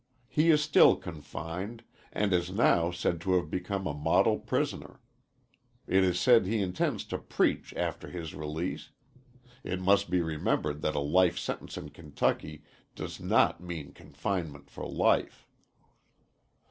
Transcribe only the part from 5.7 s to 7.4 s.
It is said he intends to